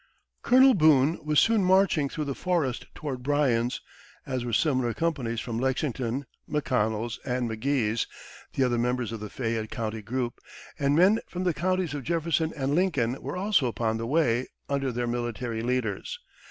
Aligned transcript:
Colonel 0.41 0.73
Boone 0.73 1.23
was 1.23 1.39
soon 1.39 1.63
marching 1.63 2.09
through 2.09 2.23
the 2.25 2.33
forest 2.33 2.87
toward 2.95 3.21
Bryan's, 3.21 3.81
as 4.25 4.43
were 4.43 4.51
similar 4.51 4.95
companies 4.95 5.39
from 5.39 5.59
Lexington, 5.59 6.25
McConnell's, 6.49 7.19
and 7.23 7.47
McGee's, 7.47 8.07
the 8.53 8.63
other 8.63 8.79
members 8.79 9.11
of 9.11 9.19
the 9.19 9.29
Fayette 9.29 9.69
County 9.69 10.01
group; 10.01 10.39
and 10.79 10.95
men 10.95 11.19
from 11.27 11.43
the 11.43 11.53
counties 11.53 11.93
of 11.93 12.01
Jefferson 12.03 12.51
and 12.57 12.73
Lincoln 12.73 13.21
were 13.21 13.37
also 13.37 13.67
upon 13.67 13.97
the 13.97 14.07
way, 14.07 14.47
under 14.67 14.91
their 14.91 15.05
military 15.05 15.61
leaders. 15.61 16.17